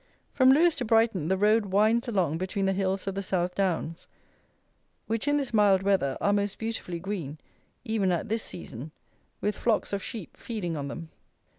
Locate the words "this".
5.37-5.53, 8.27-8.41